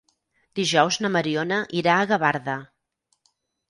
Dijous 0.59 0.97
na 1.05 1.13
Mariona 1.17 1.61
irà 1.83 2.01
a 2.01 2.11
Gavarda. 2.15 2.61